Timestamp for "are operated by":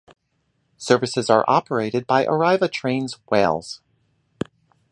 1.29-2.25